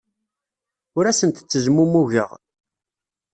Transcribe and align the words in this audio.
Ur 0.97 1.05
asent-ttezmumugeɣ. 1.05 2.29